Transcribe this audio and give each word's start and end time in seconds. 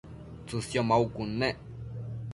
tsësio 0.47 0.83
maucud 0.91 1.29
nec 1.39 1.57